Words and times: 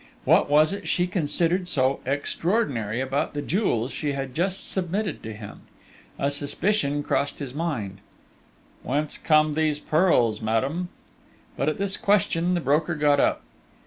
What 0.25 0.49
was 0.49 0.73
it 0.73 0.87
she 0.87 1.05
considered 1.05 1.67
so 1.67 1.99
"extraordinary" 2.07 3.01
about 3.01 3.35
the 3.35 3.41
jewels 3.43 3.91
she 3.91 4.13
had 4.13 4.33
just 4.33 4.71
submitted 4.71 5.21
to 5.21 5.31
him?... 5.31 5.61
A 6.17 6.31
suspicion 6.31 7.03
flashed 7.03 7.35
across 7.35 7.37
his 7.39 7.53
mind. 7.53 7.99
"Whence 8.81 9.19
come 9.19 9.53
these 9.53 9.79
pearls, 9.79 10.41
madame?" 10.41 10.89
But, 11.55 11.69
at 11.69 11.77
this 11.77 11.97
question, 11.97 12.55
the 12.55 12.61
broker 12.61 12.95
got 12.95 13.19
up. 13.19 13.43